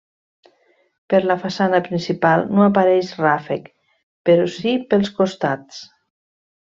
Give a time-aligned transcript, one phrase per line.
[1.13, 3.69] Per la façana principal no apareix ràfec,
[4.31, 5.83] però sí pels costats.